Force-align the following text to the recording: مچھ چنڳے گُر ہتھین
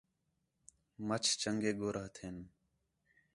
مچھ 1.07 1.29
چنڳے 1.41 1.71
گُر 1.79 1.95
ہتھین 2.03 2.37